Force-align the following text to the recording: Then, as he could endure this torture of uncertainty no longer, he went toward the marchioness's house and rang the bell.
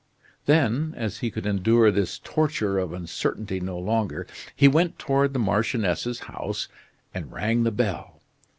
Then, 0.47 0.95
as 0.97 1.19
he 1.19 1.29
could 1.29 1.45
endure 1.45 1.91
this 1.91 2.17
torture 2.17 2.79
of 2.79 2.91
uncertainty 2.91 3.59
no 3.59 3.77
longer, 3.77 4.25
he 4.55 4.67
went 4.67 4.97
toward 4.97 5.31
the 5.33 5.37
marchioness's 5.37 6.21
house 6.21 6.67
and 7.13 7.31
rang 7.31 7.61
the 7.61 7.71
bell. 7.71 8.19